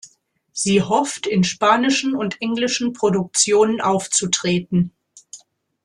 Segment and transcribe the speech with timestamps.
[0.51, 4.91] Sie hofft in spanischen und englischen Produktionen aufzutreten.